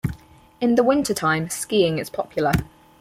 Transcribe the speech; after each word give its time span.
In 0.59 0.73
the 0.73 0.83
wintertime, 0.83 1.47
skiing 1.51 1.99
is 1.99 2.09
popular. 2.09 2.53